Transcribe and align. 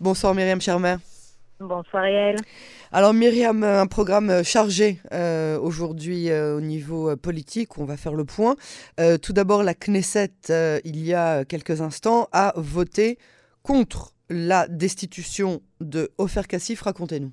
Bonsoir 0.00 0.34
Myriam 0.34 0.60
Chermer. 0.60 0.96
Bonsoir 1.60 2.08
Yael. 2.08 2.36
Alors 2.90 3.14
Myriam, 3.14 3.62
un 3.62 3.86
programme 3.86 4.42
chargé 4.42 4.98
euh, 5.12 5.58
aujourd'hui 5.58 6.30
euh, 6.30 6.56
au 6.56 6.60
niveau 6.60 7.10
euh, 7.10 7.16
politique, 7.16 7.78
on 7.78 7.84
va 7.84 7.96
faire 7.96 8.14
le 8.14 8.24
point. 8.24 8.56
tout 9.22 9.32
d'abord, 9.32 9.62
la 9.62 9.74
Knesset, 9.74 10.32
il 10.84 11.04
y 11.04 11.14
a 11.14 11.44
quelques 11.44 11.80
instants, 11.80 12.28
a 12.32 12.52
voté 12.56 13.18
contre 13.62 14.12
la 14.30 14.66
destitution 14.68 15.60
de 15.80 16.10
Ofer 16.18 16.42
Kassif. 16.48 16.82
Racontez-nous. 16.82 17.32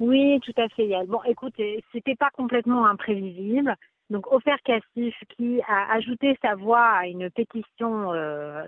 Oui, 0.00 0.38
tout 0.40 0.60
à 0.60 0.68
fait 0.68 0.86
Yael. 0.86 1.06
Bon, 1.06 1.20
écoutez, 1.26 1.82
c'était 1.92 2.16
pas 2.16 2.30
complètement 2.36 2.86
imprévisible. 2.86 3.74
Donc 4.10 4.30
Ofer 4.32 4.56
Kassif 4.64 5.14
qui 5.36 5.60
a 5.66 5.92
ajouté 5.94 6.36
sa 6.42 6.54
voix 6.54 6.84
à 6.84 7.06
une 7.06 7.30
pétition 7.30 8.12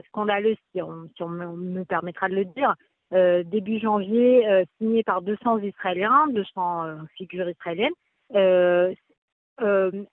scandaleuse, 0.09 0.57
si 0.73 0.81
on, 0.81 1.09
si 1.15 1.23
on 1.23 1.29
me 1.29 1.85
permettra 1.85 2.29
de 2.29 2.35
le 2.35 2.45
dire, 2.47 2.75
euh, 3.13 3.45
début 3.45 3.79
janvier, 3.79 4.49
euh, 4.49 4.65
signé 4.79 5.05
par 5.05 5.23
200 5.23 5.59
Israéliens, 5.59 6.27
200 6.31 6.85
euh, 6.87 6.97
figures 7.17 7.49
israéliennes, 7.49 7.93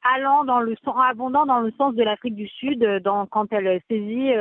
allant 0.03 0.43
dans 0.45 0.59
le 0.59 0.75
sens, 0.85 0.95
abondant 1.09 1.47
dans 1.47 1.61
le 1.61 1.71
sens 1.71 1.95
de 1.95 2.03
l'Afrique 2.03 2.35
du 2.35 2.47
Sud 2.47 2.85
dans, 3.03 3.25
quand 3.25 3.51
elle 3.51 3.81
saisit 3.89 4.31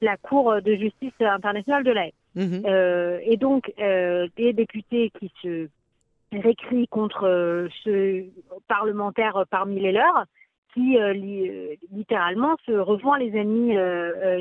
la 0.00 0.16
Cour 0.16 0.60
de 0.60 0.74
justice 0.74 1.12
internationale 1.20 1.84
de 1.84 1.92
la 1.92 2.06
mmh 2.34 3.20
et 3.24 3.36
donc, 3.36 3.72
des 3.78 4.52
députés 4.52 5.12
qui 5.20 5.30
se 5.40 5.68
récrient 6.40 6.88
contre 6.88 7.68
ce 7.84 8.24
parlementaire 8.68 9.44
parmi 9.50 9.80
les 9.80 9.92
leurs, 9.92 10.24
qui 10.74 10.96
littéralement 11.90 12.56
se 12.64 12.72
rejoint 12.72 13.18
les 13.18 13.36
ennemis 13.36 13.76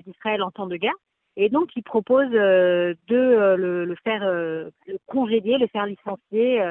d'Israël 0.05 0.43
en 0.43 0.51
temps 0.51 0.67
de 0.67 0.77
guerre. 0.77 0.95
Et 1.37 1.49
donc, 1.49 1.69
il 1.75 1.83
propose 1.83 2.27
euh, 2.33 2.93
de 3.07 3.15
euh, 3.15 3.55
le, 3.55 3.95
faire 4.03 4.23
euh, 4.23 4.69
congédier, 5.07 5.57
le 5.57 5.67
faire 5.67 5.85
licencier, 5.85 6.61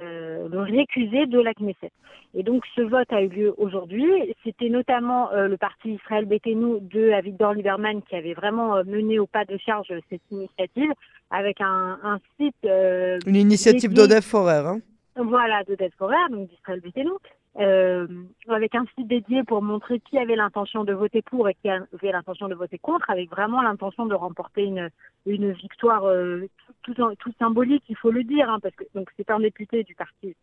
le 0.00 0.60
récuser 0.60 1.26
de 1.26 1.40
la 1.40 1.52
Knesset. 1.54 1.92
Et 2.34 2.42
donc, 2.42 2.64
ce 2.74 2.80
vote 2.80 3.12
a 3.12 3.22
eu 3.22 3.28
lieu 3.28 3.54
aujourd'hui. 3.58 4.34
C'était 4.44 4.68
notamment 4.68 5.30
le 5.32 5.56
parti 5.56 5.94
Israël 5.94 6.24
Betenu 6.24 6.80
de 6.80 7.10
Avigdor 7.12 7.52
Lieberman 7.52 8.02
qui 8.02 8.16
avait 8.16 8.32
vraiment 8.34 8.82
mené 8.84 9.18
au 9.18 9.26
pas 9.26 9.44
de 9.44 9.58
charge 9.58 9.92
cette 10.08 10.22
initiative 10.30 10.90
avec 11.30 11.60
un, 11.60 12.18
site. 12.38 12.56
Une 12.64 13.36
initiative 13.36 13.92
d'Odef 13.92 14.24
Forer. 14.24 14.66
Hein. 14.66 14.80
Voilà, 15.16 15.62
d'Odef 15.64 15.92
Forer, 15.96 16.16
donc 16.30 16.48
d'Israël 16.48 16.80
Betenu. 16.80 17.10
Euh, 17.58 18.06
avec 18.48 18.74
un 18.74 18.86
site 18.96 19.08
dédié 19.08 19.44
pour 19.44 19.60
montrer 19.60 20.00
qui 20.00 20.18
avait 20.18 20.36
l'intention 20.36 20.84
de 20.84 20.94
voter 20.94 21.20
pour 21.20 21.50
et 21.50 21.54
qui 21.54 21.68
avait 21.68 22.10
l'intention 22.10 22.48
de 22.48 22.54
voter 22.54 22.78
contre, 22.78 23.10
avec 23.10 23.28
vraiment 23.28 23.60
l'intention 23.60 24.06
de 24.06 24.14
remporter 24.14 24.64
une, 24.64 24.88
une 25.26 25.52
victoire 25.52 26.04
euh, 26.06 26.48
tout, 26.82 26.94
tout, 26.94 27.32
symbolique, 27.38 27.84
il 27.90 27.96
faut 27.96 28.10
le 28.10 28.24
dire, 28.24 28.48
hein, 28.48 28.58
parce 28.62 28.74
que 28.74 28.84
donc 28.94 29.10
c'est 29.18 29.30
un 29.30 29.38
député 29.38 29.84
du 29.84 29.94
parti 29.94 30.34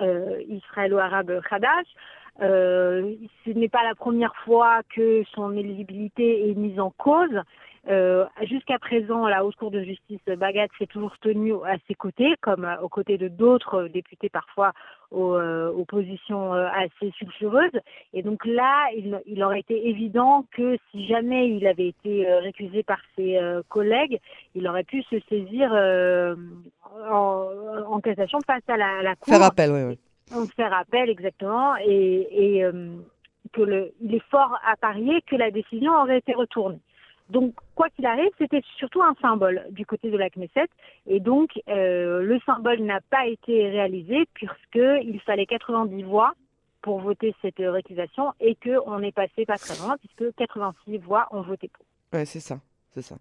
euh, 0.00 0.40
israélo-arabe 0.48 1.42
Hadash. 1.50 1.86
Euh, 2.40 3.14
ce 3.44 3.50
n'est 3.50 3.68
pas 3.68 3.84
la 3.84 3.94
première 3.94 4.34
fois 4.36 4.80
que 4.94 5.22
son 5.34 5.52
éligibilité 5.52 6.48
est 6.48 6.54
mise 6.54 6.80
en 6.80 6.90
cause. 6.90 7.42
Euh, 7.88 8.26
Jusqu'à 8.42 8.78
présent, 8.78 9.26
la 9.26 9.44
Haute 9.44 9.56
Cour 9.56 9.70
de 9.70 9.82
justice 9.82 10.20
Bagat 10.26 10.66
s'est 10.78 10.86
toujours 10.86 11.16
tenue 11.18 11.54
à 11.64 11.76
ses 11.88 11.94
côtés, 11.94 12.34
comme 12.40 12.68
aux 12.82 12.88
côtés 12.88 13.16
de 13.16 13.28
d'autres 13.28 13.84
députés 13.84 14.28
parfois 14.28 14.72
aux, 15.10 15.34
euh, 15.34 15.72
aux 15.72 15.84
positions 15.84 16.54
euh, 16.54 16.68
assez 16.68 17.10
sulfureuses. 17.12 17.80
Et 18.12 18.22
donc 18.22 18.44
là, 18.44 18.86
il, 18.94 19.20
il, 19.26 19.42
aurait 19.42 19.60
été 19.60 19.88
évident 19.88 20.44
que 20.52 20.76
si 20.90 21.06
jamais 21.06 21.48
il 21.48 21.66
avait 21.66 21.88
été 21.88 22.28
euh, 22.28 22.40
récusé 22.40 22.82
par 22.82 22.98
ses 23.16 23.38
collègues, 23.68 24.20
il 24.54 24.68
aurait 24.68 24.84
pu 24.84 25.02
se 25.04 25.18
saisir 25.28 25.72
en, 27.10 27.46
en, 27.86 28.00
cassation 28.00 28.38
face 28.46 28.62
à 28.68 28.76
la, 28.76 29.02
la 29.02 29.16
Cour. 29.16 29.32
Faire 29.32 29.42
appel, 29.42 29.70
oui. 29.70 29.96
oui. 30.34 30.48
Faire 30.54 30.72
appel, 30.74 31.08
exactement. 31.08 31.76
Et, 31.78 32.58
et 32.58 32.64
que 33.52 33.62
le, 33.62 33.92
il 34.00 34.14
est 34.14 34.30
fort 34.30 34.58
à 34.66 34.76
parier 34.76 35.22
que 35.22 35.36
la 35.36 35.50
décision 35.50 35.92
aurait 35.92 36.18
été 36.18 36.34
retournée. 36.34 36.80
Donc, 37.30 37.54
quoi 37.74 37.88
qu'il 37.90 38.06
arrive, 38.06 38.30
c'était 38.38 38.62
surtout 38.76 39.02
un 39.02 39.14
symbole 39.20 39.64
du 39.70 39.86
côté 39.86 40.10
de 40.10 40.16
la 40.16 40.28
Knesset. 40.30 40.68
Et 41.06 41.20
donc, 41.20 41.50
euh, 41.68 42.22
le 42.22 42.38
symbole 42.40 42.80
n'a 42.80 43.00
pas 43.00 43.26
été 43.26 43.70
réalisé 43.70 44.26
puisqu'il 44.34 45.20
fallait 45.24 45.46
90 45.46 46.02
voix 46.02 46.34
pour 46.82 47.00
voter 47.00 47.34
cette 47.42 47.58
récusation 47.58 48.32
et 48.40 48.56
qu'on 48.56 49.02
est 49.02 49.12
passé 49.12 49.44
pas 49.46 49.58
très 49.58 49.76
loin 49.78 49.96
puisque 49.98 50.34
86 50.36 50.98
voix 50.98 51.28
ont 51.30 51.42
voté 51.42 51.68
pour. 51.68 51.84
Ouais, 52.12 52.24
c'est 52.24 52.40
ça, 52.40 52.58
c'est 52.90 53.02
ça. 53.02 53.16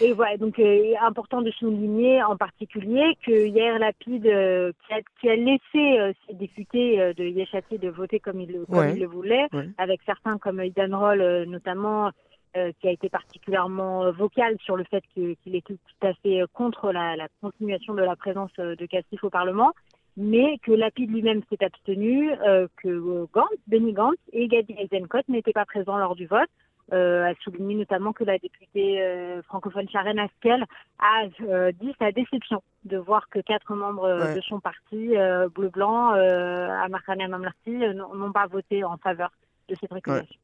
Et 0.00 0.12
voilà, 0.12 0.38
donc 0.38 0.58
euh, 0.58 0.94
important 1.02 1.42
de 1.42 1.50
souligner 1.50 2.22
en 2.22 2.36
particulier 2.36 3.16
que 3.24 3.46
hier 3.46 3.78
Lapide, 3.78 4.26
euh, 4.26 4.72
qui, 5.20 5.28
a, 5.28 5.36
laissé 5.36 5.98
euh, 5.98 6.12
ses 6.26 6.34
députés 6.34 7.12
de 7.14 7.24
Yeshati 7.24 7.78
de 7.78 7.90
voter 7.90 8.18
comme 8.18 8.40
il, 8.40 8.50
le 8.50 9.06
voulait, 9.06 9.46
avec 9.76 10.00
certains 10.06 10.38
comme 10.38 10.62
Idan 10.62 10.98
Roll 10.98 11.44
notamment, 11.46 12.10
euh, 12.56 12.72
qui 12.80 12.88
a 12.88 12.90
été 12.90 13.08
particulièrement 13.08 14.02
euh, 14.02 14.10
vocal 14.10 14.56
sur 14.58 14.76
le 14.76 14.82
fait 14.82 15.04
qu'il 15.14 15.36
était 15.54 15.74
tout 15.74 16.06
à 16.06 16.12
fait 16.14 16.42
euh, 16.42 16.46
contre 16.52 16.90
la, 16.90 17.14
la, 17.14 17.28
continuation 17.40 17.94
de 17.94 18.02
la 18.02 18.16
présence 18.16 18.50
de 18.56 18.86
Castif 18.86 19.22
au 19.22 19.30
Parlement, 19.30 19.70
mais 20.16 20.58
que 20.64 20.72
Lapide 20.72 21.12
lui-même 21.12 21.42
s'est 21.48 21.64
abstenu, 21.64 22.32
que 22.76 23.24
Gantz, 23.32 23.54
Benny 23.68 23.92
Gantz 23.92 24.18
et 24.32 24.48
Gadi 24.48 24.74
Eisenkot 24.76 25.20
n'étaient 25.28 25.52
pas 25.52 25.64
présents 25.64 25.96
lors 25.96 26.16
du 26.16 26.26
vote. 26.26 26.48
Euh, 26.92 27.30
a 27.30 27.34
souligné 27.44 27.76
notamment 27.76 28.12
que 28.12 28.24
la 28.24 28.36
députée 28.36 29.00
francophone 29.44 29.88
Sharon 29.88 30.18
Askel 30.18 30.64
a 30.98 31.28
dit 31.70 31.94
sa 32.00 32.10
déception 32.10 32.64
de 32.84 32.96
voir 32.96 33.28
que 33.28 33.38
quatre 33.38 33.76
membres 33.76 34.34
de 34.34 34.40
son 34.40 34.58
parti 34.58 35.14
bleu-blanc, 35.54 36.14
à 36.14 36.88
Markane 36.88 37.28
Mamlarti, 37.28 37.70
n'ont 37.70 38.32
pas 38.32 38.48
voté 38.48 38.82
en 38.82 38.96
faveur 38.96 39.30
de 39.74 39.94
réclamation. 39.94 40.36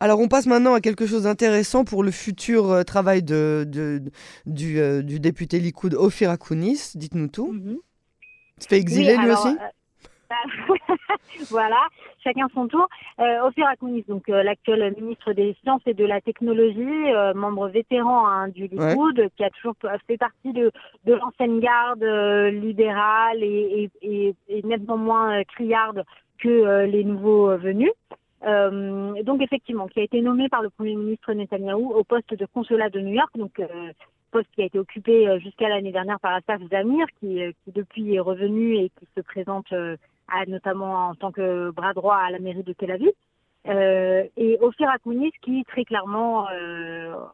Alors 0.00 0.20
on 0.20 0.28
passe 0.28 0.46
maintenant 0.46 0.74
à 0.74 0.80
quelque 0.80 1.06
chose 1.06 1.24
d'intéressant 1.24 1.84
pour 1.84 2.02
le 2.02 2.10
futur 2.10 2.70
euh, 2.70 2.82
travail 2.84 3.22
de, 3.22 3.64
du, 4.46 4.80
euh, 4.80 5.02
du, 5.02 5.18
député 5.18 5.58
Likoud 5.58 5.94
Ophir 5.94 6.30
Akounis. 6.30 6.92
Dites-nous 6.94 7.28
tout. 7.28 7.52
Mm 7.52 7.78
Il 8.58 8.62
se 8.62 8.68
fait 8.68 8.78
exiler 8.78 9.16
lui 9.16 9.30
aussi 9.30 9.48
euh, 9.48 9.54
voilà, 11.50 11.80
chacun 12.22 12.46
son 12.52 12.68
tour. 12.68 12.86
Ophir 13.18 13.66
Akounis, 13.66 14.04
donc 14.06 14.28
l'actuel 14.28 14.94
ministre 14.94 15.32
des 15.32 15.56
Sciences 15.62 15.80
et 15.86 15.94
de 15.94 16.04
la 16.04 16.20
Technologie, 16.20 17.34
membre 17.34 17.68
vétéran 17.68 18.28
hein, 18.28 18.48
du 18.48 18.66
Likoud, 18.66 19.28
qui 19.36 19.44
a 19.44 19.50
toujours 19.50 19.74
fait 20.06 20.18
partie 20.18 20.52
de, 20.52 20.70
de 21.06 21.14
l'ancienne 21.14 21.60
garde 21.60 22.04
libérale 22.52 23.42
et, 23.42 23.90
et, 24.02 24.34
et, 24.48 24.62
nettement 24.64 24.98
moins 24.98 25.42
criarde 25.44 26.04
que 26.38 26.84
les 26.84 27.04
nouveaux 27.04 27.56
venus. 27.56 27.92
Euh, 28.44 29.22
donc 29.24 29.42
effectivement, 29.42 29.88
qui 29.88 30.00
a 30.00 30.04
été 30.04 30.20
nommé 30.20 30.48
par 30.48 30.62
le 30.62 30.70
Premier 30.70 30.94
ministre 30.94 31.32
Netanyahou 31.32 31.92
au 31.92 32.04
poste 32.04 32.34
de 32.34 32.46
consulat 32.46 32.88
de 32.88 33.00
New 33.00 33.14
York, 33.14 33.30
donc 33.36 33.58
euh, 33.58 33.92
poste 34.30 34.48
qui 34.54 34.62
a 34.62 34.66
été 34.66 34.78
occupé 34.78 35.28
euh, 35.28 35.38
jusqu'à 35.40 35.68
l'année 35.68 35.90
dernière 35.90 36.20
par 36.20 36.34
Asaf 36.34 36.60
Zamir, 36.70 37.06
qui, 37.18 37.40
qui, 37.64 37.72
depuis 37.72 38.14
est 38.14 38.20
revenu 38.20 38.76
et 38.76 38.90
qui 38.90 39.06
se 39.16 39.20
présente 39.22 39.72
à, 39.72 40.46
notamment 40.46 41.08
en 41.08 41.14
tant 41.14 41.32
que 41.32 41.70
bras 41.70 41.94
droit 41.94 42.16
à 42.16 42.30
la 42.30 42.38
mairie 42.38 42.62
de 42.62 42.72
Tel 42.72 42.92
Aviv. 42.92 43.10
et 44.36 44.58
Ophir 44.60 44.88
Akounis 44.88 45.32
qui 45.42 45.64
très 45.64 45.84
clairement 45.84 46.46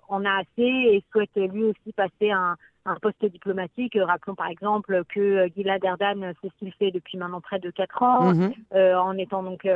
en 0.09 0.25
a 0.25 0.41
assez 0.41 0.62
et 0.62 1.04
souhaite 1.12 1.37
lui 1.37 1.64
aussi 1.64 1.93
passer 1.94 2.31
un, 2.31 2.56
un 2.87 2.97
poste 2.97 3.25
diplomatique. 3.25 3.97
Rappelons 4.00 4.34
par 4.34 4.49
exemple 4.49 5.03
que 5.09 5.49
Gilad 5.55 5.84
Erdan, 5.84 6.33
c'est 6.41 6.49
ce 6.49 6.55
qu'il 6.59 6.72
fait 6.72 6.91
depuis 6.91 7.19
maintenant 7.19 7.41
près 7.41 7.59
de 7.59 7.71
quatre 7.71 8.03
ans, 8.03 8.33
mm-hmm. 8.33 8.97
en 8.97 9.17
étant 9.17 9.43
donc 9.43 9.67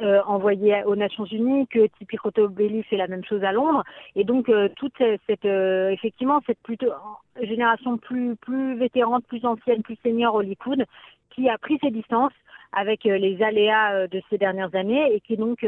euh, 0.00 0.20
envoyé 0.26 0.84
aux 0.84 0.94
Nations 0.94 1.24
Unies, 1.24 1.66
que 1.66 1.88
Tipi 1.98 2.16
Belli 2.50 2.84
fait 2.84 2.96
la 2.96 3.08
même 3.08 3.24
chose 3.24 3.42
à 3.42 3.50
Londres, 3.50 3.82
et 4.14 4.22
donc 4.22 4.48
euh, 4.48 4.68
toute 4.76 4.96
cette 5.26 5.44
euh, 5.44 5.90
effectivement 5.90 6.40
cette 6.46 6.60
plutôt 6.60 6.92
génération 7.40 7.98
plus 7.98 8.36
plus 8.36 8.76
vétérante, 8.76 9.26
plus 9.26 9.44
ancienne, 9.44 9.82
plus 9.82 9.98
senior 10.04 10.36
au 10.36 10.40
Likoud, 10.40 10.84
qui 11.30 11.48
a 11.48 11.58
pris 11.58 11.80
ses 11.82 11.90
distances 11.90 12.32
avec 12.70 13.02
les 13.02 13.42
aléas 13.42 14.06
de 14.06 14.22
ces 14.30 14.38
dernières 14.38 14.72
années 14.76 15.14
et 15.14 15.20
qui 15.20 15.36
donc 15.36 15.66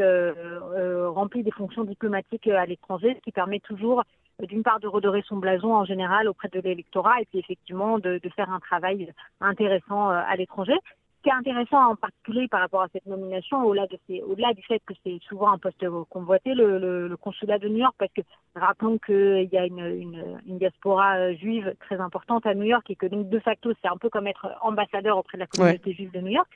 remplit 1.13 1.43
des 1.43 1.51
fonctions 1.51 1.83
diplomatiques 1.83 2.47
à 2.47 2.65
l'étranger, 2.65 3.15
ce 3.15 3.21
qui 3.21 3.31
permet 3.31 3.59
toujours 3.59 4.01
d'une 4.43 4.63
part 4.63 4.79
de 4.79 4.87
redorer 4.87 5.23
son 5.27 5.37
blason 5.37 5.73
en 5.73 5.85
général 5.85 6.27
auprès 6.27 6.49
de 6.49 6.59
l'électorat 6.59 7.21
et 7.21 7.25
puis 7.25 7.39
effectivement 7.39 7.99
de, 7.99 8.19
de 8.21 8.29
faire 8.29 8.49
un 8.51 8.59
travail 8.59 9.11
intéressant 9.39 10.09
à 10.09 10.35
l'étranger 10.35 10.77
qui 11.25 11.29
est 11.29 11.33
intéressant 11.33 11.91
en 11.91 11.95
particulier 11.95 12.47
par 12.47 12.59
rapport 12.59 12.83
à 12.83 12.87
cette 12.93 13.07
nomination, 13.07 13.63
au-delà 13.63 13.87
au 14.27 14.53
du 14.53 14.61
fait 14.61 14.79
que 14.85 14.93
c'est 15.03 15.17
souvent 15.27 15.51
un 15.51 15.57
poste 15.57 15.83
convoité, 16.11 16.53
le, 16.53 17.17
consulat 17.19 17.57
de 17.57 17.67
New 17.67 17.79
York, 17.79 17.95
parce 17.97 18.13
que 18.13 18.21
rappelons 18.55 18.99
qu'il 18.99 19.49
y 19.51 19.57
a 19.57 19.65
une, 19.65 20.39
diaspora 20.45 21.17
euh, 21.17 21.35
juive 21.35 21.73
très 21.79 21.99
importante 21.99 22.45
à 22.45 22.53
New 22.53 22.65
York 22.65 22.85
et 22.91 22.95
que 22.95 23.07
donc 23.07 23.27
de 23.27 23.39
facto 23.39 23.71
c'est 23.81 23.87
un 23.87 23.97
peu 23.97 24.09
comme 24.09 24.27
être 24.27 24.47
ambassadeur 24.61 25.17
auprès 25.17 25.37
de 25.37 25.41
la 25.41 25.47
communauté 25.47 25.93
juive 25.93 26.11
de 26.11 26.19
New 26.19 26.31
York. 26.31 26.47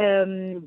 Euh, 0.00 0.60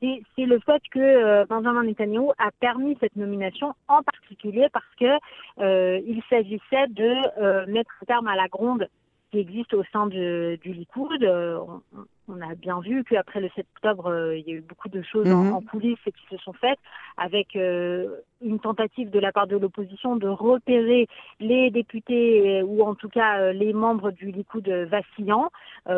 c'est 0.00 0.44
le 0.44 0.58
fait 0.60 0.82
que 0.90 1.46
Benjamin 1.46 1.84
Netanyahu 1.84 2.30
a 2.38 2.50
permis 2.60 2.96
cette 3.00 3.16
nomination, 3.16 3.74
en 3.86 4.02
particulier 4.02 4.68
parce 4.72 4.94
que 4.98 6.00
il 6.00 6.22
s'agissait 6.28 6.88
de 6.88 7.66
mettre 7.70 7.90
un 8.02 8.06
terme 8.06 8.28
à 8.28 8.36
la 8.36 8.48
gronde 8.48 8.88
qui 9.30 9.38
existe 9.38 9.74
au 9.74 9.84
sein 9.92 10.06
du 10.06 10.58
Likoud. 10.64 11.24
On, 11.24 11.80
on, 12.28 12.40
a 12.40 12.54
bien 12.54 12.80
vu 12.80 13.04
qu'après 13.04 13.40
le 13.40 13.48
7 13.54 13.66
octobre, 13.76 14.32
il 14.34 14.46
y 14.46 14.52
a 14.52 14.54
eu 14.54 14.60
beaucoup 14.60 14.88
de 14.88 15.02
choses 15.02 15.30
en, 15.30 15.44
mhm. 15.44 15.52
en, 15.54 15.60
coulisses 15.60 15.98
qui 16.04 16.26
se 16.30 16.36
sont 16.42 16.52
faites, 16.52 16.78
avec 17.16 17.54
une 17.54 18.60
tentative 18.60 19.10
de 19.10 19.18
la 19.18 19.32
part 19.32 19.46
de 19.46 19.56
l'opposition 19.56 20.16
de 20.16 20.28
repérer 20.28 21.08
les 21.40 21.70
députés 21.70 22.62
ou 22.62 22.82
en 22.82 22.94
tout 22.94 23.08
cas 23.08 23.52
les 23.52 23.72
membres 23.72 24.10
du 24.10 24.30
Likoud 24.30 24.68
vacillants, 24.68 25.50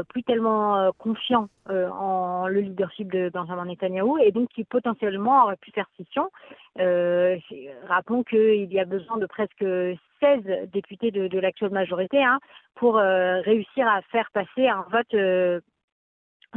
plus 0.09 0.23
tellement 0.23 0.91
confiants 0.99 1.49
en 1.69 2.47
le 2.49 2.61
leadership 2.61 3.13
de 3.13 3.31
Benjamin 3.33 3.67
Netanyahou 3.67 4.19
et 4.19 4.33
donc 4.33 4.49
qui 4.51 4.65
potentiellement 4.65 5.45
aurait 5.45 5.57
pu 5.57 5.71
faire 5.71 5.87
scission. 5.95 6.31
Euh, 6.79 7.37
rappelons 7.89 8.23
qu'il 8.23 8.73
y 8.73 8.79
a 8.79 8.85
besoin 8.85 9.19
de 9.19 9.27
presque 9.27 9.65
16 10.21 10.71
députés 10.73 11.11
de, 11.11 11.29
de 11.29 11.39
l'actuelle 11.39 11.73
majorité 11.73 12.23
hein, 12.23 12.39
pour 12.75 12.99
euh, 12.99 13.41
réussir 13.41 13.87
à 13.89 14.01
faire 14.03 14.31
passer 14.33 14.69
un 14.69 14.85
vote 14.91 15.15
euh, 15.15 15.61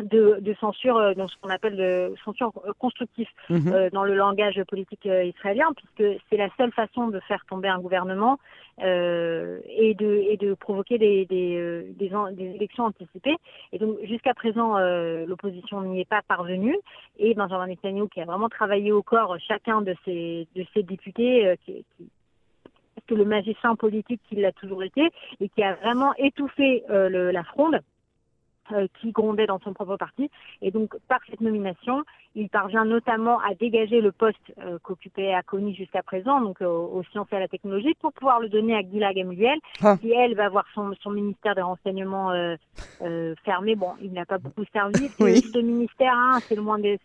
de, 0.01 0.39
de, 0.41 0.53
censure 0.55 0.97
euh, 0.97 1.13
dans 1.13 1.27
ce 1.27 1.35
qu'on 1.39 1.49
appelle 1.49 1.77
de 1.77 2.13
censure 2.25 2.51
constructif 2.79 3.29
mhm. 3.49 3.67
euh, 3.67 3.89
dans 3.91 4.03
le 4.03 4.15
langage 4.15 4.61
politique 4.63 5.05
euh, 5.05 5.23
israélien, 5.23 5.71
puisque 5.75 6.19
c'est 6.29 6.37
la 6.37 6.49
seule 6.57 6.71
façon 6.71 7.09
de 7.09 7.19
faire 7.21 7.45
tomber 7.47 7.67
un 7.67 7.79
gouvernement 7.79 8.39
euh, 8.83 9.59
et, 9.67 9.93
de, 9.93 10.23
et 10.29 10.37
de 10.37 10.55
provoquer 10.55 10.97
des, 10.97 11.25
des, 11.25 11.83
des, 11.95 12.11
des 12.31 12.55
élections 12.55 12.85
anticipées. 12.85 13.35
Et 13.71 13.77
donc 13.77 13.97
jusqu'à 14.03 14.33
présent, 14.33 14.77
l'opposition 15.27 15.81
n'y 15.81 16.01
est 16.01 16.09
pas 16.09 16.21
parvenue. 16.27 16.75
Et 17.19 17.35
Benjamin 17.35 17.67
Netanyahu, 17.67 18.09
qui 18.09 18.21
a 18.21 18.25
vraiment 18.25 18.49
travaillé 18.49 18.91
au 18.91 19.03
corps 19.03 19.37
chacun 19.47 19.81
de 19.81 19.95
ses, 20.05 20.47
de 20.55 20.65
ses 20.73 20.83
députés, 20.83 21.55
qui, 21.65 21.85
qui 21.97 22.09
que 23.05 23.15
le 23.15 23.25
magicien 23.25 23.75
politique 23.75 24.21
qu'il 24.29 24.45
a 24.45 24.53
toujours 24.53 24.81
été, 24.81 25.09
et 25.41 25.49
qui 25.49 25.61
a 25.61 25.73
vraiment 25.75 26.13
étouffé 26.15 26.83
le, 26.89 27.31
la 27.31 27.43
fronde. 27.43 27.79
Euh, 28.71 28.87
qui 29.01 29.11
grondait 29.11 29.45
dans 29.45 29.59
son 29.59 29.73
propre 29.73 29.97
parti. 29.97 30.31
Et 30.61 30.71
donc, 30.71 30.95
par 31.09 31.19
cette 31.29 31.41
nomination, 31.41 32.03
il 32.33 32.47
parvient 32.47 32.85
notamment 32.85 33.39
à 33.41 33.53
dégager 33.55 33.99
le 33.99 34.13
poste 34.13 34.37
euh, 34.57 34.79
qu'occupait 34.81 35.33
Akoni 35.33 35.75
jusqu'à 35.75 36.01
présent, 36.01 36.39
donc 36.39 36.61
euh, 36.61 36.67
aux 36.67 37.03
sciences 37.11 37.27
et 37.33 37.35
à 37.35 37.41
la 37.41 37.49
technologie, 37.49 37.93
pour 37.99 38.13
pouvoir 38.13 38.39
le 38.39 38.47
donner 38.47 38.73
à 38.73 38.81
Gila 38.81 39.13
Gamliel, 39.13 39.59
ah. 39.81 39.97
qui, 39.97 40.13
elle, 40.13 40.35
va 40.35 40.45
avoir 40.45 40.63
son, 40.73 40.93
son 41.01 41.11
ministère 41.11 41.55
des 41.55 41.61
renseignements 41.61 42.31
fermé. 43.43 43.75
Bon, 43.75 43.95
il 44.01 44.13
n'a 44.13 44.25
pas 44.25 44.37
beaucoup 44.37 44.63
servi, 44.71 45.09
ce 45.19 45.59
ministère, 45.59 46.13
hein, 46.15 46.39
c'est 46.47 46.55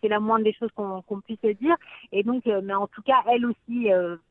la 0.08 0.20
moindre 0.20 0.44
des 0.44 0.52
choses 0.52 0.70
qu'on 0.76 1.20
puisse 1.20 1.58
dire. 1.60 1.74
Et 2.12 2.22
donc, 2.22 2.46
mais 2.46 2.74
en 2.74 2.86
tout 2.86 3.02
cas, 3.02 3.18
elle 3.28 3.46
aussi 3.46 3.88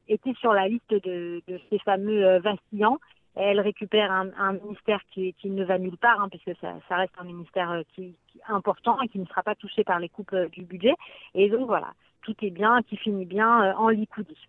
était 0.07 0.33
sur 0.35 0.53
la 0.53 0.69
liste 0.69 0.91
de, 0.91 1.41
de 1.45 1.59
ces 1.69 1.79
fameux 1.79 2.39
vacillants 2.39 2.99
elle 3.39 3.59
récupère 3.59 4.11
un, 4.11 4.53
ministère 4.53 4.99
qui, 5.11 5.33
ne 5.45 5.63
va 5.63 5.77
nulle 5.77 5.97
part, 5.97 6.19
hein, 6.21 6.29
puisque 6.29 6.59
ça, 6.59 6.95
reste 6.95 7.13
un 7.19 7.23
ministère 7.23 7.71
euh, 7.71 7.81
qui, 7.95 8.15
important 8.47 8.99
et 9.01 9.07
qui 9.07 9.19
ne 9.19 9.25
sera 9.25 9.43
pas 9.43 9.55
touché 9.55 9.83
par 9.83 9.99
les 9.99 10.09
coupes 10.09 10.33
euh, 10.33 10.47
du 10.49 10.63
budget. 10.63 10.93
Et 11.35 11.49
donc 11.49 11.67
voilà, 11.67 11.93
tout 12.21 12.35
est 12.41 12.49
bien, 12.49 12.81
qui 12.87 12.97
finit 12.97 13.25
bien 13.25 13.63
euh, 13.63 13.73
en 13.73 13.89
licoudie. 13.89 14.47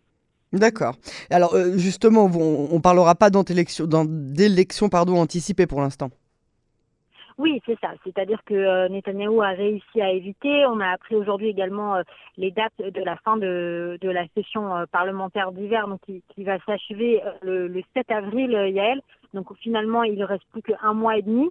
D'accord. 0.52 0.94
Alors 1.28 1.54
justement, 1.76 2.24
on 2.24 2.74
ne 2.74 2.80
parlera 2.80 3.14
pas 3.14 3.28
d'élection 3.28 4.88
anticipée 5.20 5.66
pour 5.66 5.82
l'instant. 5.82 6.08
Oui, 7.38 7.62
c'est 7.64 7.78
ça. 7.80 7.92
C'est-à-dire 8.02 8.42
que 8.44 8.54
euh, 8.54 8.88
Netanyahou 8.88 9.40
a 9.42 9.50
réussi 9.50 10.02
à 10.02 10.10
éviter. 10.10 10.66
On 10.66 10.80
a 10.80 10.88
appris 10.88 11.14
aujourd'hui 11.14 11.48
également 11.48 11.94
euh, 11.94 12.02
les 12.36 12.50
dates 12.50 12.78
de 12.78 13.00
la 13.04 13.16
fin 13.18 13.36
de, 13.36 13.96
de 14.00 14.10
la 14.10 14.26
session 14.36 14.76
euh, 14.76 14.86
parlementaire 14.90 15.52
d'hiver, 15.52 15.86
donc 15.86 16.00
qui, 16.04 16.44
va 16.44 16.58
s'achever 16.66 17.22
le, 17.42 17.68
le, 17.68 17.82
7 17.94 18.10
avril, 18.10 18.50
Yael. 18.50 19.00
Donc 19.34 19.56
finalement, 19.58 20.02
il 20.02 20.18
ne 20.18 20.24
reste 20.24 20.46
plus 20.50 20.62
qu'un 20.62 20.94
mois 20.94 21.16
et 21.16 21.22
demi 21.22 21.48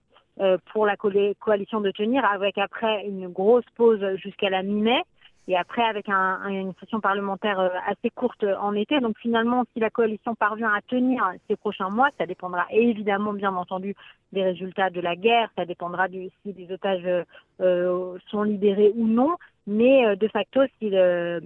pour 0.72 0.86
la 0.86 0.95
coalition 0.95 1.81
de 1.81 1.90
tenir, 1.90 2.24
avec 2.24 2.60
après 2.60 3.06
une 3.07 3.28
grosse 3.28 3.66
pause 3.75 4.06
jusqu'à 4.18 4.51
la 4.51 4.62
mi-mai 4.62 5.01
et 5.48 5.56
après 5.56 5.84
avec 5.84 6.10
un, 6.10 6.48
une 6.48 6.74
session 6.80 7.00
parlementaire 7.00 7.60
euh, 7.60 7.70
assez 7.86 8.10
courte 8.10 8.44
en 8.44 8.74
été. 8.74 9.00
Donc 9.00 9.18
finalement, 9.20 9.64
si 9.74 9.80
la 9.80 9.90
coalition 9.90 10.36
parvient 10.36 10.74
à 10.74 10.82
tenir 10.82 11.24
ces 11.50 11.56
prochains 11.56 11.90
mois, 11.90 12.10
ça 12.18 12.26
dépendra 12.26 12.66
évidemment 12.72 13.34
bien 13.34 13.56
entendu 13.56 13.96
des 14.34 14.44
résultats 14.44 14.90
de 14.90 15.00
la 15.00 15.16
guerre, 15.16 15.50
ça 15.56 15.66
dépendra 15.66 16.08
si 16.10 16.54
les 16.54 16.72
otages 16.72 17.26
euh, 17.62 18.18
sont 18.30 18.44
libérés 18.44 18.92
ou 18.96 19.08
non, 19.08 19.36
mais 19.66 20.06
euh, 20.06 20.16
de 20.16 20.28
facto, 20.28 20.62
si 20.80 20.90
le, 20.90 21.42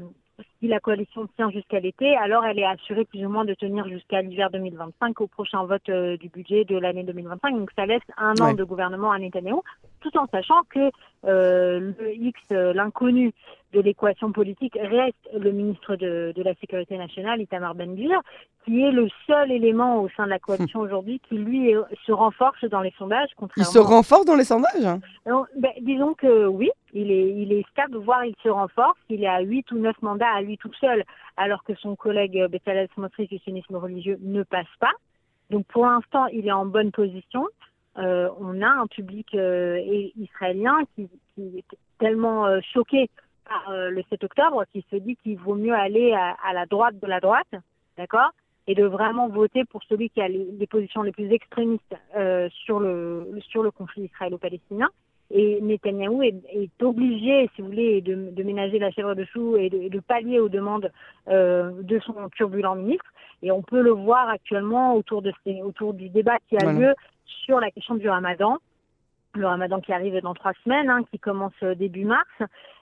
si 0.61 0.67
la 0.67 0.79
coalition 0.79 1.27
tient 1.35 1.49
jusqu'à 1.49 1.79
l'été, 1.79 2.15
alors 2.15 2.45
elle 2.45 2.59
est 2.59 2.65
assurée 2.65 3.03
plus 3.03 3.25
ou 3.25 3.29
moins 3.29 3.45
de 3.45 3.53
tenir 3.55 3.87
jusqu'à 3.89 4.21
l'hiver 4.21 4.51
2025 4.51 5.19
au 5.19 5.27
prochain 5.27 5.65
vote 5.65 5.89
euh, 5.89 6.17
du 6.17 6.29
budget 6.29 6.65
de 6.65 6.77
l'année 6.77 7.03
2025. 7.03 7.57
Donc 7.57 7.71
ça 7.75 7.87
laisse 7.87 8.03
un 8.17 8.35
an 8.35 8.53
de 8.53 8.63
gouvernement 8.63 9.11
à 9.11 9.17
Netanyahu, 9.17 9.59
tout 10.01 10.15
en 10.17 10.27
sachant 10.27 10.61
que 10.69 10.91
euh, 11.25 11.91
le 11.99 12.13
X, 12.13 12.39
euh, 12.51 12.73
l'inconnu 12.73 13.33
de 13.73 13.79
l'équation 13.79 14.31
politique, 14.31 14.77
reste 14.79 15.29
le 15.35 15.51
ministre 15.51 15.95
de, 15.95 16.33
de 16.35 16.43
la 16.43 16.53
Sécurité 16.55 16.97
nationale, 16.97 17.41
Itamar 17.41 17.73
Ben-Gvir, 17.73 18.19
qui 18.65 18.83
est 18.83 18.91
le 18.91 19.07
seul 19.25 19.51
élément 19.51 20.01
au 20.01 20.09
sein 20.09 20.25
de 20.25 20.29
la 20.29 20.39
coalition 20.39 20.81
aujourd'hui 20.81 21.21
qui, 21.27 21.37
lui, 21.37 21.73
se 22.05 22.11
renforce 22.11 22.65
dans 22.65 22.81
les 22.81 22.93
sondages. 22.97 23.29
Il 23.57 23.65
se 23.65 23.79
renforce 23.79 24.25
dans 24.25 24.35
les 24.35 24.43
sondages 24.43 24.99
ben, 25.25 25.71
Disons 25.81 26.13
que 26.13 26.47
oui, 26.47 26.69
il 26.93 27.11
est, 27.11 27.29
il 27.29 27.53
est 27.53 27.65
stable, 27.69 27.97
voire 27.97 28.25
il 28.25 28.35
se 28.43 28.49
renforce. 28.49 28.97
Il 29.09 29.23
est 29.23 29.27
à 29.27 29.39
8 29.39 29.71
ou 29.71 29.79
9 29.79 29.95
mandats 30.01 30.33
à 30.35 30.41
lui 30.41 30.50
tout 30.57 30.73
seul, 30.73 31.03
alors 31.37 31.63
que 31.63 31.75
son 31.75 31.95
collègue 31.95 32.45
Bezalel 32.49 32.87
Smotrich 32.93 33.29
du 33.29 33.39
sionisme 33.39 33.75
religieux 33.75 34.17
ne 34.21 34.43
passe 34.43 34.67
pas. 34.79 34.93
Donc 35.49 35.65
pour 35.67 35.85
l'instant, 35.85 36.27
il 36.27 36.47
est 36.47 36.51
en 36.51 36.65
bonne 36.65 36.91
position. 36.91 37.45
Euh, 37.97 38.29
on 38.39 38.61
a 38.61 38.69
un 38.69 38.87
public 38.87 39.27
euh, 39.35 39.79
israélien 40.15 40.77
qui, 40.95 41.09
est 41.37 41.77
tellement 41.99 42.45
euh, 42.45 42.59
choqué 42.73 43.09
par 43.45 43.73
le 43.73 44.01
7 44.09 44.23
octobre 44.23 44.63
qu'il 44.71 44.83
se 44.89 44.95
dit 44.95 45.17
qu'il 45.17 45.37
vaut 45.37 45.55
mieux 45.55 45.73
aller 45.73 46.13
à, 46.13 46.53
la 46.53 46.65
droite 46.65 46.97
de 47.01 47.07
la 47.07 47.19
droite, 47.19 47.53
d'accord 47.97 48.31
et 48.67 48.75
de 48.75 48.85
vraiment 48.85 49.27
voter 49.27 49.65
pour 49.65 49.83
celui 49.83 50.09
qui 50.09 50.21
a 50.21 50.27
les, 50.29 50.67
positions 50.67 51.01
les 51.01 51.11
plus 51.11 51.29
extrémistes 51.33 51.95
sur 52.63 52.79
le 52.79 53.71
conflit 53.71 54.03
israélo-palestinien. 54.03 54.87
Et 55.33 55.61
Netanyahou 55.61 56.23
est, 56.23 56.35
est, 56.49 56.83
obligé, 56.83 57.49
si 57.55 57.61
vous 57.61 57.67
voulez, 57.67 58.01
de, 58.01 58.31
de, 58.31 58.43
ménager 58.43 58.79
la 58.79 58.91
chèvre 58.91 59.15
de 59.15 59.23
chou 59.25 59.55
et 59.55 59.69
de, 59.69 59.87
de 59.87 59.99
pallier 59.99 60.39
aux 60.39 60.49
demandes 60.49 60.91
euh, 61.29 61.71
de 61.81 61.99
son 61.99 62.13
turbulent 62.35 62.75
ministre. 62.75 63.05
Et 63.41 63.51
on 63.51 63.61
peut 63.61 63.81
le 63.81 63.91
voir 63.91 64.27
actuellement 64.29 64.95
autour, 64.95 65.21
de 65.21 65.31
ces, 65.43 65.61
autour 65.61 65.93
du 65.93 66.09
débat 66.09 66.37
qui 66.49 66.57
a 66.57 66.71
lieu 66.71 66.93
sur 67.25 67.59
la 67.59 67.71
question 67.71 67.95
du 67.95 68.09
ramadan. 68.09 68.57
Le 69.33 69.47
ramadan 69.47 69.79
qui 69.79 69.93
arrive 69.93 70.19
dans 70.21 70.33
trois 70.33 70.51
semaines, 70.65 70.89
hein, 70.89 71.03
qui 71.09 71.17
commence 71.17 71.53
début 71.77 72.03
mars, 72.03 72.27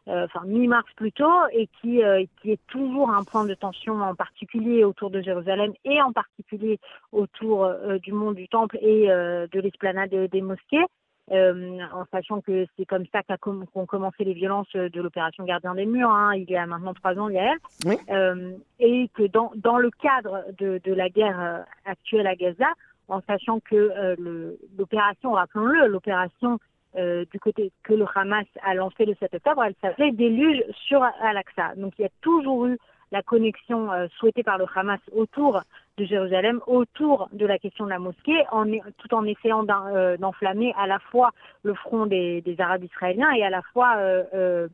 euh, 0.07 0.25
enfin 0.25 0.41
mi-mars 0.47 0.91
plutôt, 0.95 1.47
et 1.51 1.69
qui, 1.79 2.03
euh, 2.03 2.23
qui 2.41 2.51
est 2.51 2.59
toujours 2.67 3.11
un 3.11 3.23
point 3.23 3.45
de 3.45 3.53
tension 3.53 4.01
en 4.01 4.15
particulier 4.15 4.83
autour 4.83 5.11
de 5.11 5.21
Jérusalem 5.21 5.73
et 5.85 6.01
en 6.01 6.11
particulier 6.11 6.79
autour 7.11 7.65
euh, 7.65 7.99
du 7.99 8.11
mont 8.11 8.31
du 8.31 8.47
Temple 8.47 8.79
et 8.81 9.11
euh, 9.11 9.45
de 9.51 9.59
l'esplanade 9.59 10.09
des 10.09 10.41
mosquées 10.41 10.77
euh, 10.81 10.98
en 11.31 12.05
sachant 12.11 12.41
que 12.41 12.65
c'est 12.75 12.85
comme 12.85 13.05
ça 13.11 13.21
qu'ont 13.37 13.85
commencé 13.85 14.23
les 14.23 14.33
violences 14.33 14.71
de 14.73 15.01
l'opération 15.01 15.43
Gardien 15.43 15.75
des 15.75 15.85
Murs, 15.85 16.09
hein, 16.09 16.35
il 16.35 16.49
y 16.49 16.55
a 16.55 16.65
maintenant 16.65 16.93
trois 16.93 17.17
ans, 17.17 17.29
il 17.29 17.35
y 17.35 17.39
a 17.39 17.53
oui. 17.85 17.97
euh, 18.09 18.53
et 18.79 19.09
que 19.13 19.27
dans, 19.27 19.51
dans 19.55 19.77
le 19.77 19.91
cadre 19.91 20.45
de, 20.57 20.79
de 20.83 20.93
la 20.93 21.09
guerre 21.09 21.39
euh, 21.39 21.59
actuelle 21.85 22.27
à 22.27 22.35
Gaza, 22.35 22.67
en 23.09 23.21
sachant 23.21 23.59
que 23.59 23.75
euh, 23.75 24.55
l'opération, 24.77 25.33
rappelons-le, 25.33 25.87
l'opération 25.87 26.59
euh, 26.95 27.25
du 27.31 27.39
côté 27.39 27.71
que 27.83 27.93
le 27.93 28.05
Hamas 28.15 28.47
a 28.63 28.73
lancé 28.73 29.05
le 29.05 29.15
7 29.19 29.35
octobre, 29.35 29.63
elle 29.63 29.75
s'appelait 29.81 30.11
Déluge 30.11 30.63
sur 30.87 31.03
Al-Aqsa. 31.03 31.75
Donc 31.75 31.93
il 31.99 32.03
y 32.03 32.05
a 32.05 32.09
toujours 32.21 32.65
eu 32.65 32.77
la 33.11 33.21
connexion 33.21 33.91
euh, 33.91 34.07
souhaitée 34.17 34.43
par 34.43 34.57
le 34.57 34.65
Hamas 34.73 34.99
autour 35.15 35.61
de 35.99 36.05
Jérusalem, 36.05 36.61
autour 36.65 37.29
de 37.33 37.45
la 37.45 37.59
question 37.59 37.85
de 37.85 37.89
la 37.89 37.99
mosquée, 37.99 38.45
en, 38.51 38.65
tout 38.97 39.13
en 39.13 39.25
essayant 39.25 39.65
euh, 39.69 40.17
d'enflammer 40.17 40.73
à 40.77 40.87
la 40.87 40.99
fois 40.99 41.31
le 41.63 41.73
front 41.73 42.05
des, 42.05 42.55
Arabes 42.57 42.83
israéliens 42.83 43.31
et 43.31 43.43
à 43.43 43.49
la 43.49 43.61
fois 43.73 43.97
euh, 43.97 44.23
euh 44.33 44.67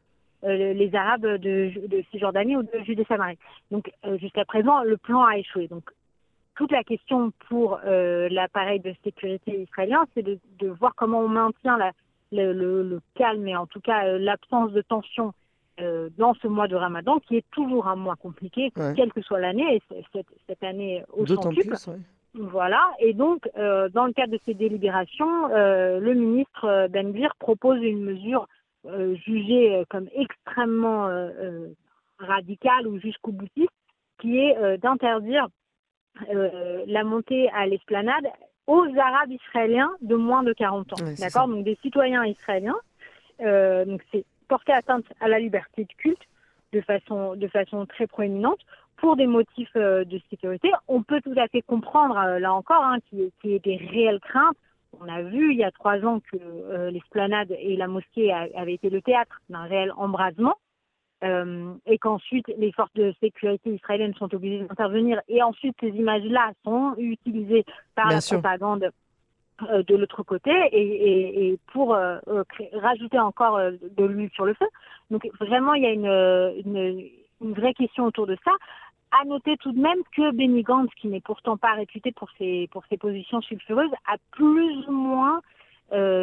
les 0.48 0.94
Arabes 0.94 1.26
de, 1.26 1.72
Cisjordanie 2.12 2.56
ou 2.56 2.62
de 2.62 2.80
Judée-Samarie. 2.86 3.40
Donc 3.72 3.92
jusqu'à 4.22 4.46
présent, 4.46 4.84
le 4.84 4.96
plan 4.96 5.24
a 5.24 5.38
échoué. 5.40 5.68
Donc 5.68 5.90
toute 6.56 6.72
la 6.72 6.84
question 6.84 7.32
pour 7.50 7.80
l'appareil 7.84 8.80
de 8.80 8.94
sécurité 9.04 9.62
israélien, 9.62 10.06
c'est 10.14 10.22
de, 10.22 10.38
voir 10.80 10.94
comment 10.96 11.22
on 11.22 11.30
maintient 11.30 11.80
le, 12.32 12.54
le, 12.54 13.02
calme 13.16 13.48
et 13.48 13.56
en 13.56 13.66
tout 13.66 13.80
cas 13.80 14.20
l'absence 14.20 14.72
de 14.72 14.84
tension 14.84 15.34
euh, 15.82 16.10
dans 16.18 16.34
ce 16.36 16.48
mois 16.48 16.70
de 16.70 16.76
Ramadan, 16.78 17.20
qui 17.20 17.36
est 17.36 17.46
toujours 17.52 17.88
un 17.88 17.98
mois 17.98 18.16
compliqué, 18.16 18.72
ouais. 18.78 18.94
quelle 18.96 19.12
que 19.12 19.22
soit 19.22 19.42
l'année, 19.42 19.76
et 19.76 19.82
cette, 20.14 20.26
cette, 20.48 20.64
année 20.64 21.04
au 21.12 21.26
centuple. 21.26 21.76
Ouais. 21.88 21.96
Voilà, 22.34 22.92
et 23.00 23.14
donc, 23.14 23.50
euh, 23.58 23.90
dans 23.90 24.06
le 24.06 24.14
cadre 24.14 24.32
de 24.32 24.40
ces 24.46 24.54
délibérations, 24.54 25.50
euh, 25.52 26.00
le 26.00 26.14
ministre 26.14 26.88
Ben 26.88 27.12
Gvir 27.12 27.36
propose 27.40 27.82
une 27.82 28.04
mesure 28.04 28.48
jugé 29.26 29.84
comme 29.90 30.08
extrêmement 30.14 31.10
radical 32.20 32.88
ou 32.88 33.00
jusqu'au 33.00 33.32
boutiste, 33.32 33.72
qui 34.20 34.38
est 34.38 34.78
d'interdire 34.78 35.48
la 36.30 37.04
montée 37.04 37.50
à 37.50 37.66
l'esplanade 37.66 38.28
aux 38.68 38.86
Arabes 38.96 39.32
israéliens 39.32 39.92
de 40.02 40.16
moins 40.16 40.44
de 40.44 40.54
40 40.54 40.94
ans. 40.94 41.06
D'accord 41.20 41.48
Donc 41.48 41.66
des 41.66 41.80
citoyens 41.82 42.26
israéliens. 42.26 42.78
donc 43.40 44.04
c'est 44.12 44.24
porter 44.46 44.74
atteinte 44.74 45.06
à 45.20 45.28
la 45.28 45.40
liberté 45.40 45.84
de 45.84 45.94
culte 45.98 46.28
de 46.74 46.82
façon, 46.82 47.36
de 47.36 47.48
façon 47.48 47.86
très 47.86 48.08
proéminente 48.08 48.60
pour 48.98 49.16
des 49.16 49.28
motifs 49.28 49.76
euh, 49.76 50.04
de 50.06 50.20
sécurité. 50.30 50.72
On 50.88 51.04
peut 51.04 51.22
tout 51.22 51.34
à 51.38 51.48
fait 51.48 51.62
comprendre, 51.62 52.18
euh, 52.18 52.40
là 52.40 52.54
encore, 52.54 52.84
hein, 52.84 52.98
qu'il 53.10 53.32
y, 53.44 53.54
ait 53.54 53.60
des 53.60 53.78
réelles 53.78 54.20
craintes. 54.20 54.58
On 55.00 55.08
a 55.08 55.22
vu 55.22 55.52
il 55.52 55.58
y 55.58 55.64
a 55.64 55.72
trois 55.72 56.00
ans 56.06 56.22
que 56.32 56.38
euh, 56.38 56.90
l'esplanade 56.92 57.52
et 57.52 57.76
la 57.76 57.88
mosquée 57.88 58.32
avaient 58.32 58.76
été 58.76 58.90
le 58.90 59.02
théâtre 59.02 59.42
d'un 59.50 59.64
réel 59.64 59.92
embrasement. 59.98 60.56
et 61.86 61.98
qu'ensuite 61.98 62.48
les 62.58 62.72
forces 62.72 62.94
de 62.94 63.14
sécurité 63.20 63.72
israéliennes 63.72 64.14
sont 64.14 64.32
obligées 64.36 64.64
d'intervenir 64.64 65.22
et 65.28 65.42
ensuite 65.42 65.76
ces 65.80 65.90
images-là 65.90 66.52
sont 66.64 66.94
utilisées 66.98 67.66
par 67.96 68.10
la 68.12 68.22
propagande 68.22 68.92
euh, 69.62 69.84
de 69.84 69.96
l'autre 69.96 70.22
côté 70.22 70.52
et, 70.74 71.58
pour 71.72 71.96
euh, 71.96 72.18
euh, 72.28 72.44
rajouter 72.74 73.18
encore 73.18 73.58
de 73.58 74.04
l'huile 74.04 74.30
sur 74.34 74.44
le 74.44 74.54
feu. 74.54 74.66
Donc 75.10 75.26
vraiment, 75.40 75.74
il 75.76 75.84
y 75.84 75.86
a 75.86 75.92
une, 75.92 77.10
une, 77.40 77.54
vraie 77.54 77.74
question 77.74 78.04
autour 78.04 78.28
de 78.28 78.36
ça. 78.44 78.52
À 79.18 79.24
noter 79.24 79.56
tout 79.56 79.72
de 79.72 79.80
même 79.80 80.00
que 80.14 80.32
Benny 80.32 80.62
Gantz, 80.62 80.94
qui 80.96 81.08
n'est 81.08 81.22
pourtant 81.22 81.56
pas 81.56 81.72
réputé 81.72 82.12
pour 82.12 82.30
ses, 82.38 82.68
pour 82.70 82.84
ses 82.88 82.98
positions 82.98 83.40
sulfureuses, 83.40 83.94
a 84.08 84.18
plus 84.32 84.86
ou 84.90 84.92
moins 84.92 85.40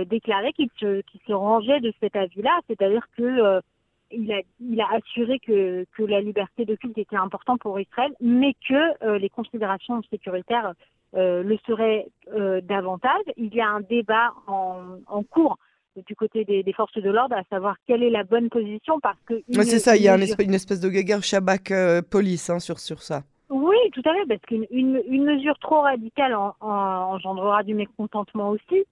déclaré 0.05 0.53
qu'il 0.53 0.69
se, 0.79 1.01
se 1.27 1.33
rangeait 1.33 1.81
de 1.81 1.95
cet 2.01 2.15
avis-là, 2.17 2.61
c'est-à-dire 2.69 3.07
que 3.17 3.63
il 4.11 4.31
a, 4.31 4.43
il 4.61 4.79
a 4.79 4.89
assuré 4.93 5.39
que, 5.39 5.87
que 5.97 6.03
la 6.03 6.21
liberté 6.21 6.67
de 6.67 6.75
culte 6.75 6.99
était 6.99 7.17
importante 7.17 7.61
pour 7.63 7.81
Israël, 7.81 8.13
mais 8.21 8.55
que 8.69 9.17
les 9.17 9.31
considérations 9.31 10.03
sécuritaires 10.11 10.75
euh, 11.15 11.43
le 11.43 11.57
serait 11.67 12.07
euh, 12.35 12.61
davantage. 12.61 13.23
Il 13.37 13.55
y 13.55 13.61
a 13.61 13.69
un 13.69 13.81
débat 13.81 14.33
en, 14.47 14.99
en 15.07 15.23
cours 15.23 15.59
du 16.07 16.17
côté 16.17 16.45
des, 16.45 16.63
des 16.63 16.73
forces 16.73 16.97
de 16.97 17.11
l'ordre, 17.11 17.37
à 17.37 17.43
savoir 17.51 17.77
quelle 17.87 18.03
est 18.03 18.11
la 18.11 18.25
bonne 18.25 18.49
position, 18.49 18.99
parce 19.01 19.19
que... 19.27 19.43
c'est 19.51 19.79
ça, 19.79 19.97
il 19.97 20.03
y 20.03 20.09
a 20.09 20.17
une 20.17 20.23
espèce, 20.23 20.47
une 20.47 20.55
espèce 20.55 20.81
de 20.81 20.89
guerre 20.89 21.23
Shabak-police 21.23 22.49
euh, 22.49 22.55
hein, 22.55 22.59
sur, 22.61 22.79
sur 22.79 23.03
ça. 23.03 23.23
Oui, 23.51 23.77
tout 23.93 24.03
à 24.07 24.15
fait, 24.15 24.27
parce 24.27 24.41
qu'une 24.43 24.67
une, 24.71 25.03
une 25.07 25.25
mesure 25.25 25.59
trop 25.59 25.83
radicale 25.83 26.35
en, 26.35 26.55
engendrera 26.61 27.63
du 27.63 27.75
mécontentement 27.75 28.49
aussi. 28.49 28.85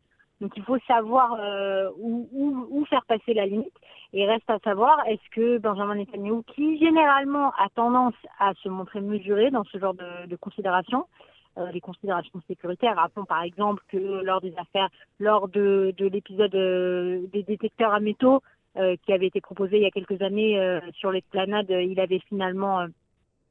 Donc 0.42 0.52
il 0.56 0.62
faut 0.62 0.78
savoir 0.86 1.38
euh, 1.40 1.88
où, 1.98 2.28
où, 2.32 2.66
où, 2.70 2.84
faire 2.84 3.04
passer 3.06 3.32
la 3.32 3.46
limite. 3.46 3.72
Et 4.12 4.26
reste 4.26 4.48
à 4.50 4.58
savoir, 4.58 4.98
est-ce 5.06 5.30
que 5.34 5.58
Benjamin 5.58 5.94
Netanyahu, 5.94 6.42
qui 6.54 6.78
généralement 6.78 7.52
a 7.58 7.68
tendance 7.74 8.14
à 8.38 8.52
se 8.62 8.68
montrer 8.68 9.00
mesuré 9.00 9.50
dans 9.50 9.64
ce 9.64 9.78
genre 9.78 9.94
de, 9.94 10.26
de 10.26 10.36
considérations, 10.36 11.04
euh, 11.04 11.29
les 11.72 11.80
considérations 11.80 12.40
sécuritaires. 12.48 12.96
Rappelons 12.96 13.24
par 13.24 13.42
exemple 13.42 13.82
que 13.88 13.96
lors 13.98 14.40
des 14.40 14.54
affaires, 14.56 14.88
lors 15.18 15.48
de, 15.48 15.94
de 15.96 16.06
l'épisode 16.06 16.54
euh, 16.54 17.26
des 17.32 17.42
détecteurs 17.42 17.92
à 17.92 18.00
métaux 18.00 18.42
euh, 18.76 18.96
qui 19.04 19.12
avait 19.12 19.26
été 19.26 19.40
proposé 19.40 19.76
il 19.76 19.82
y 19.82 19.86
a 19.86 19.90
quelques 19.90 20.22
années 20.22 20.80
sur 20.94 21.10
l'esplanade, 21.10 21.70
il 21.70 21.98
avait 22.00 22.20
finalement 22.28 22.86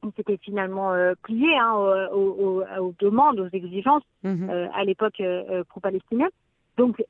il 0.02 0.12
s'était 0.16 0.38
finalement 0.38 0.94
plié 1.24 1.58
hein, 1.58 1.74
aux, 2.14 2.64
aux, 2.78 2.94
demandes, 3.00 3.40
aux 3.42 3.50
exigences 3.50 4.04
mhm. 4.24 4.50
à 4.74 4.86
l'époque 4.86 5.22
pro-palestinienne. 5.68 6.30
Donc, 6.78 7.04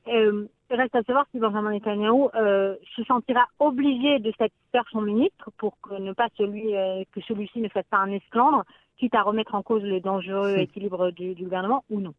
reste 0.75 0.95
à 0.95 1.03
savoir 1.03 1.25
si 1.31 1.39
Benjamin 1.39 1.71
Netanyahu 1.71 2.29
se 2.33 3.03
sentira 3.03 3.47
obligé 3.59 4.19
de 4.19 4.31
satisfaire 4.37 4.85
son 4.91 5.01
ministre 5.01 5.49
pour 5.57 5.77
que 5.81 5.95
ne 5.95 6.13
pas 6.13 6.27
celui 6.37 6.73
que 7.11 7.21
celui-ci 7.21 7.59
ne 7.59 7.69
fasse 7.69 7.87
pas 7.89 7.97
un 7.97 8.11
esclandre 8.11 8.63
quitte 8.99 9.15
à 9.15 9.23
remettre 9.23 9.55
en 9.55 9.63
cause 9.63 9.83
le 9.83 9.99
dangereux 9.99 10.57
équilibre 10.57 11.11
du, 11.11 11.33
gouvernement 11.33 11.83
ou 11.89 12.01
non. 12.01 12.13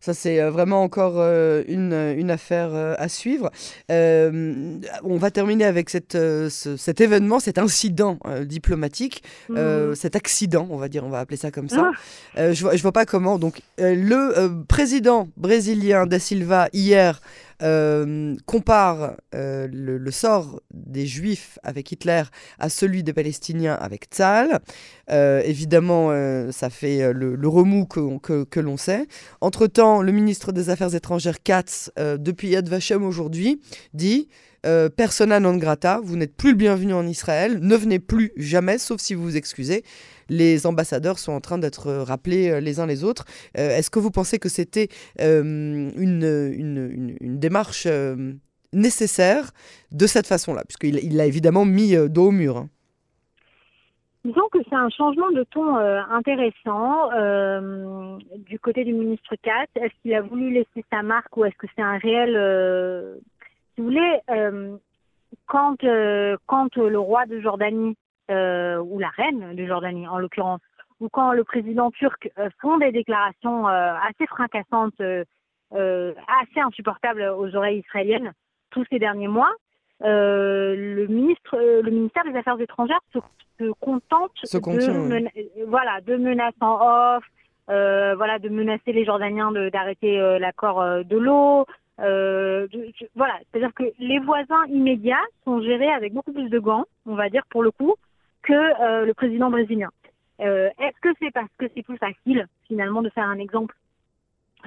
Ça, 0.00 0.14
c'est 0.14 0.40
euh, 0.40 0.50
vraiment 0.50 0.82
encore 0.82 1.14
euh, 1.16 1.62
une, 1.66 1.92
une, 1.92 2.30
affaire 2.30 2.70
euh, 2.72 2.94
à 2.98 3.08
suivre. 3.08 3.50
on 3.88 5.16
va 5.16 5.30
terminer 5.30 5.64
avec 5.64 5.90
cette, 5.90 6.16
cet 6.48 7.00
événement, 7.00 7.40
cet 7.40 7.58
incident 7.58 8.18
diplomatique, 8.42 9.22
hmm. 9.48 9.94
cet 9.94 10.16
accident, 10.16 10.66
on 10.70 10.76
va 10.76 10.88
dire, 10.88 11.04
on 11.04 11.08
va 11.08 11.20
appeler 11.20 11.36
ça 11.36 11.50
comme 11.50 11.68
ça. 11.68 11.90
Ah. 12.36 12.52
je, 12.52 12.62
vois, 12.62 12.76
je 12.76 12.82
vois 12.82 12.92
pas 12.92 13.06
comment. 13.06 13.38
Donc, 13.38 13.60
le 13.78 14.62
président 14.64 15.28
brésilien 15.36 16.06
Da 16.06 16.18
Silva, 16.18 16.68
hier, 16.72 17.20
euh, 17.62 18.36
compare 18.46 19.16
euh, 19.34 19.66
le, 19.72 20.10
sort 20.10 20.60
des 20.72 21.06
Juifs 21.06 21.58
avec 21.62 21.90
Hitler 21.90 22.22
à 22.58 22.68
celui 22.68 23.02
des 23.02 23.12
Palestiniens 23.12 23.74
avec 23.74 24.06
Tzal. 24.12 24.60
Euh, 25.10 25.42
évidemment, 25.44 26.10
ça 26.52 26.70
fait 26.70 27.12
le, 27.12 27.48
remous 27.48 27.86
que, 27.86 28.44
que, 28.44 28.60
l'on 28.60 28.76
sait. 28.76 29.06
Entre-temps, 29.40 30.02
le 30.02 30.12
ministre 30.12 30.52
des 30.52 30.70
Affaires 30.70 30.94
étrangères 30.94 31.42
Katz, 31.42 31.90
depuis 31.96 32.50
Yad 32.50 32.68
Vashem 32.68 33.04
aujourd'hui, 33.04 33.60
dit 33.94 34.28
persona 34.96 35.40
non 35.40 35.56
grata, 35.56 36.00
vous 36.02 36.16
n'êtes 36.16 36.36
plus 36.36 36.50
le 36.50 36.56
bienvenu 36.56 36.92
en 36.92 37.06
Israël, 37.06 37.58
ne 37.60 37.76
venez 37.76 37.98
plus 37.98 38.32
jamais, 38.36 38.78
sauf 38.78 39.00
si 39.00 39.14
vous 39.14 39.22
vous 39.22 39.36
excusez 39.36 39.84
les 40.28 40.66
ambassadeurs 40.66 41.18
sont 41.18 41.32
en 41.32 41.40
train 41.40 41.58
d'être 41.58 41.92
rappelés 41.92 42.50
euh, 42.50 42.60
les 42.60 42.80
uns 42.80 42.86
les 42.86 43.04
autres. 43.04 43.24
Euh, 43.56 43.76
est-ce 43.76 43.90
que 43.90 43.98
vous 43.98 44.10
pensez 44.10 44.38
que 44.38 44.48
c'était 44.48 44.88
euh, 45.20 45.90
une, 45.96 47.16
une, 47.20 47.38
démarche 47.38 47.86
nécessaire 48.72 49.50
de 49.92 50.06
cette 50.06 50.26
façon-là? 50.26 50.62
Puisqu'il 50.64 50.98
il 51.02 51.16
l'a 51.16 51.26
évidemment 51.26 51.64
mis 51.64 51.94
dos 52.08 52.28
au 52.28 52.30
mur. 52.30 52.56
Hein. 52.58 52.68
Disons 54.24 54.48
que 54.52 54.58
c'est 54.68 54.76
un 54.76 54.90
changement 54.90 55.30
de 55.30 55.44
ton 55.44 55.76
intéressant 55.76 57.08
du 58.38 58.58
côté 58.58 58.84
du 58.84 58.92
ministre 58.92 59.34
Katz. 59.42 59.70
Est-ce 59.76 59.94
qu'il 60.02 60.14
a 60.14 60.22
voulu 60.22 60.50
laisser 60.50 60.84
sa 60.92 61.02
marque 61.02 61.34
ou 61.36 61.44
est-ce 61.44 61.56
que 61.56 61.66
c'est 61.74 61.82
un 61.82 61.98
réel... 61.98 63.20
si 63.78 63.82
vous 63.82 63.84
voulez, 63.84 64.20
quand, 65.46 65.76
quand 66.46 66.76
le 66.76 66.98
roi 66.98 67.26
de 67.26 67.38
Jordanie 67.40 67.96
euh, 68.30 68.76
ou 68.76 68.98
la 68.98 69.08
reine 69.08 69.54
de 69.54 69.66
Jordanie 69.66 70.06
en 70.06 70.18
l'occurrence, 70.18 70.60
ou 71.00 71.08
quand 71.08 71.32
le 71.32 71.44
président 71.44 71.90
turc 71.90 72.30
euh, 72.38 72.50
font 72.60 72.76
des 72.76 72.92
déclarations 72.92 73.66
euh, 73.66 73.94
assez 74.06 74.26
fracassantes, 74.26 75.00
assez 75.70 76.60
insupportables 76.60 77.22
aux 77.22 77.56
oreilles 77.56 77.78
israéliennes 77.78 78.32
tous 78.70 78.84
ces 78.90 78.98
derniers 78.98 79.28
mois, 79.28 79.50
le 80.00 81.06
ministre, 81.06 81.56
le 81.56 81.90
ministère 81.90 82.24
des 82.24 82.36
Affaires 82.36 82.60
étrangères 82.60 83.00
se, 83.14 83.70
contente 83.80 84.32
de, 84.44 85.64
voilà, 85.66 86.02
de 86.02 86.16
menaces 86.16 86.54
en 86.60 87.16
off, 87.16 87.24
voilà, 87.66 88.38
de 88.38 88.50
menacer 88.50 88.92
les 88.92 89.06
Jordaniens 89.06 89.52
d'arrêter 89.72 90.38
l'accord 90.38 90.82
de 91.04 91.16
l'eau. 91.16 91.64
Voilà, 91.98 93.38
c'est-à-dire 93.50 93.74
que 93.74 93.84
les 93.98 94.18
voisins 94.20 94.64
immédiats 94.68 95.24
sont 95.44 95.60
gérés 95.60 95.90
avec 95.90 96.12
beaucoup 96.12 96.32
plus 96.32 96.48
de 96.48 96.58
gants, 96.58 96.84
on 97.06 97.14
va 97.14 97.28
dire 97.28 97.42
pour 97.50 97.62
le 97.62 97.70
coup, 97.70 97.96
que 98.42 98.52
euh, 98.52 99.04
le 99.04 99.14
président 99.14 99.50
brésilien. 99.50 99.90
Euh, 100.40 100.70
est-ce 100.78 101.00
que 101.00 101.08
c'est 101.20 101.32
parce 101.32 101.50
que 101.58 101.66
c'est 101.74 101.82
plus 101.82 101.98
facile 101.98 102.46
finalement 102.66 103.02
de 103.02 103.10
faire 103.10 103.28
un 103.28 103.38
exemple 103.38 103.74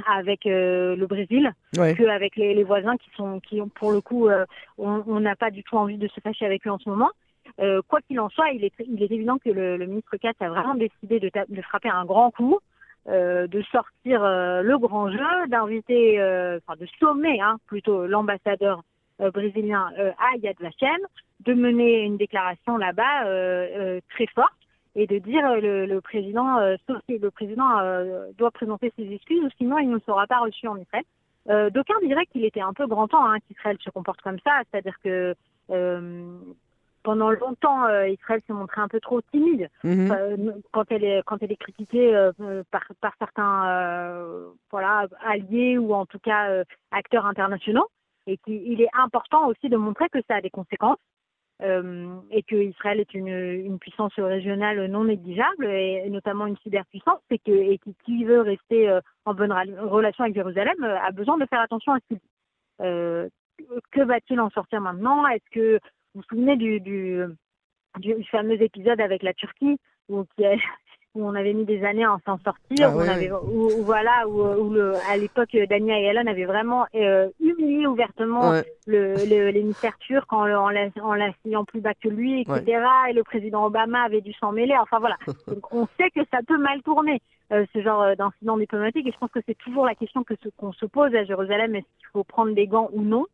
avec 0.07 0.45
euh, 0.45 0.95
le 0.95 1.07
Brésil 1.07 1.53
qu'avec 1.73 2.35
les, 2.35 2.53
les, 2.53 2.63
voisins 2.63 2.97
qui 2.97 3.09
sont 3.15 3.39
qui 3.39 3.61
ont 3.61 3.69
pour 3.69 3.91
le 3.91 4.01
coup 4.01 4.29
on 4.77 5.19
n'a 5.19 5.35
pas 5.35 5.51
du 5.51 5.63
tout 5.63 5.77
envie 5.77 5.97
de 5.97 6.07
se 6.07 6.19
fâcher 6.21 6.45
avec 6.45 6.65
eux 6.67 6.71
en 6.71 6.79
ce 6.79 6.89
moment. 6.89 7.09
quoi 7.87 8.01
qu'il 8.01 8.19
en 8.19 8.29
soit, 8.29 8.51
il 8.51 8.63
est, 8.63 8.73
il 8.79 9.01
est 9.01 9.11
évident 9.11 9.37
que 9.37 9.49
le, 9.49 9.77
le 9.77 9.85
ministre 9.85 10.15
Katz 10.17 10.41
a 10.41 10.49
vraiment 10.49 10.75
décidé 10.75 11.19
de, 11.19 11.29
de 11.47 11.61
frapper 11.61 11.89
un 11.89 12.05
grand 12.05 12.31
coup, 12.31 12.59
de 13.07 13.61
sortir 13.71 14.21
le 14.21 14.77
grand 14.77 15.09
jeu, 15.11 15.47
d'inviter, 15.47 16.19
enfin 16.57 16.79
de 16.79 16.87
sommer 16.99 17.41
hein, 17.41 17.57
plutôt 17.67 18.05
l'ambassadeur 18.05 18.83
brésilien 19.19 19.89
à 19.97 20.37
Yad 20.37 20.55
Vashem, 20.59 20.99
de 21.45 21.53
mener 21.53 22.01
une 22.01 22.17
déclaration 22.17 22.77
là-bas 22.77 23.25
euh, 23.25 23.67
euh, 23.77 23.99
très 24.09 24.27
forte 24.27 24.53
et 24.95 25.07
de 25.07 25.17
dire 25.19 25.45
euh, 25.45 25.59
le, 25.59 25.85
le 25.85 26.01
président, 26.01 26.59
le 26.59 27.29
président 27.29 27.69
doit 28.37 28.51
présenter 28.51 28.91
ses 28.97 29.11
excuses, 29.11 29.43
ou 29.43 29.49
sinon 29.57 29.77
il 29.79 29.89
ne 29.89 29.99
sera 29.99 30.27
pas 30.27 30.39
reçu 30.39 30.67
en 30.67 30.77
Israël. 30.77 31.03
D'aucuns 31.71 31.99
diraient 32.03 32.27
qu'il 32.27 32.45
était 32.45 32.61
un 32.61 32.73
peu 32.73 32.85
grand 32.85 33.07
temps 33.07 33.25
hein, 33.25 33.37
qu'Israël 33.47 33.77
se 33.83 33.89
comporte 33.89 34.21
comme 34.21 34.37
ça, 34.45 34.61
c'est-à-dire 34.69 34.95
que 35.03 35.35
pendant 37.03 37.31
longtemps, 37.31 37.87
Israël 38.05 38.41
s'est 38.47 38.53
montré 38.53 38.81
un 38.81 38.87
peu 38.87 38.99
trop 38.99 39.21
timide. 39.21 39.69
Mhm. 39.83 40.61
quand 40.71 40.85
elle 40.91 41.03
est 41.03 41.23
quand 41.25 41.37
elle 41.41 41.51
est 41.51 41.57
critiquée 41.57 42.29
par, 42.71 42.83
par 43.01 43.13
certains 43.19 44.53
voilà 44.69 45.07
alliés 45.25 45.77
ou 45.77 45.93
en 45.93 46.05
tout 46.05 46.19
cas 46.19 46.63
acteurs 46.91 47.25
internationaux, 47.25 47.87
et 48.27 48.37
qu'il 48.37 48.81
est 48.81 48.89
important 48.93 49.47
aussi 49.47 49.69
de 49.69 49.77
montrer 49.77 50.09
que 50.09 50.19
ça 50.27 50.35
a 50.35 50.41
des 50.41 50.49
conséquences 50.49 50.99
euh, 51.61 52.19
et 52.31 52.41
que 52.41 52.55
Israël 52.55 52.99
est 52.99 53.13
une, 53.13 53.27
une, 53.27 53.77
puissance 53.77 54.13
régionale 54.17 54.83
non 54.87 55.03
négligeable 55.03 55.65
et, 55.65 56.09
notamment 56.09 56.47
une 56.47 56.57
cyberpuissance, 56.57 57.19
et 57.29 57.37
que 57.37 57.51
et 57.51 57.79
qui, 58.03 58.23
veut 58.23 58.41
rester 58.41 58.89
euh, 58.89 58.99
en 59.25 59.35
bonne 59.35 59.51
relation 59.51 60.23
avec 60.23 60.33
Jérusalem 60.33 60.83
euh, 60.83 60.97
a 60.99 61.11
besoin 61.11 61.37
de 61.37 61.45
faire 61.45 61.61
attention 61.61 61.93
à 61.93 61.99
ce 61.99 62.15
qu'il 62.15 62.19
que 63.91 64.01
va-t-il 64.01 64.39
en 64.39 64.49
sortir 64.49 64.81
maintenant? 64.81 65.27
Est-ce 65.27 65.49
que 65.51 65.79
vous 66.13 66.21
vous 66.21 66.27
souvenez 66.29 66.57
du, 66.57 66.79
du, 66.79 67.23
du, 67.99 68.23
fameux 68.25 68.61
épisode 68.61 68.99
avec 68.99 69.23
la 69.23 69.33
Turquie 69.33 69.77
où, 70.09 70.25
qui 70.35 70.43
où 71.13 71.25
on 71.25 71.35
avait 71.35 71.53
mis 71.53 71.65
des 71.65 71.83
années 71.83 72.05
à 72.05 72.15
s'en 72.25 72.37
sortir, 72.39 72.87
ah 72.89 72.95
où, 72.95 72.99
on 72.99 73.07
avait, 73.07 73.29
voilà, 73.83 74.25
où, 74.29 74.69
le, 74.69 74.93
à 75.09 75.17
l'époque 75.17 75.57
Dania 75.69 75.99
et 75.99 76.09
Alan 76.09 76.25
avaient 76.25 76.45
vraiment 76.45 76.85
euh, 76.95 77.29
humilié 77.41 77.85
ouvertement 77.85 78.53
le, 78.87 79.49
l'émissaire 79.51 79.97
turc 79.97 80.31
en, 80.31 80.49
en, 80.49 80.69
l'assignant 81.13 81.65
plus 81.65 81.81
bas 81.81 81.93
que 82.01 82.07
lui, 82.07 82.41
etc. 82.41 82.63
Et 83.09 83.13
le 83.13 83.23
président 83.23 83.65
Obama 83.65 84.03
avait 84.03 84.21
dû 84.21 84.31
s'en 84.33 84.53
mêler. 84.53 84.75
Enfin 84.81 84.99
voilà, 84.99 85.17
Donc, 85.47 85.73
on 85.73 85.85
sait 85.99 86.09
que 86.11 86.21
ça 86.31 86.39
peut 86.47 86.57
mal 86.57 86.81
tourner. 86.81 87.21
Euh, 87.51 87.65
ce 87.73 87.81
genre 87.81 88.01
euh, 88.03 88.15
d'incident 88.15 88.55
diplomatique 88.55 89.05
et 89.05 89.11
je 89.11 89.17
pense 89.17 89.31
que 89.31 89.41
c'est 89.45 89.57
toujours 89.57 89.85
la 89.85 89.93
question 89.93 90.23
que 90.23 90.35
qu'on 90.55 90.71
se 90.71 90.85
pose 90.85 91.13
à 91.13 91.25
Jérusalem 91.25 91.75
est-ce 91.75 91.85
qu'il 91.97 92.07
faut 92.13 92.23
prendre 92.23 92.53
des 92.53 92.65
gants 92.65 92.89
ou 92.93 93.01
non? 93.01 93.25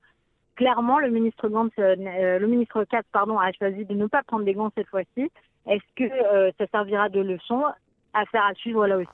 Clairement, 0.58 1.00
le 1.00 1.10
ministre 1.10 1.48
Gantz, 1.48 1.72
euh, 1.80 1.96
euh, 1.98 2.40
le 2.40 2.48
ministre 2.48 2.84
Katz, 2.84 3.08
pardon, 3.14 3.40
a 3.40 3.52
choisi 3.54 3.86
de 3.86 3.94
ne 3.94 4.08
pas 4.08 4.24
prendre 4.24 4.44
des 4.44 4.54
gants 4.54 4.72
cette 4.76 4.88
fois-ci. 4.88 5.32
Est-ce 5.70 5.84
que 5.96 6.04
euh, 6.04 6.52
ça 6.58 6.66
servira 6.72 7.08
de 7.08 7.22
leçon 7.22 7.64
à 8.14 8.26
faire 8.26 8.44
à 8.44 8.54
suivre 8.56 8.86
là 8.86 8.98
aussi? 8.98 9.08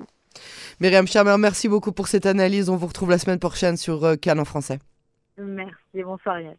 Myriam 0.79 1.05
Chamer, 1.05 1.35
merci 1.37 1.69
beaucoup 1.69 1.91
pour 1.91 2.07
cette 2.07 2.25
analyse. 2.25 2.69
On 2.69 2.77
vous 2.77 2.87
retrouve 2.87 3.11
la 3.11 3.19
semaine 3.19 3.39
prochaine 3.39 3.77
sur 3.77 4.19
Cannes 4.19 4.39
en 4.39 4.45
français. 4.45 4.79
Merci, 5.37 6.03
bonsoir 6.03 6.39
Yann. 6.39 6.55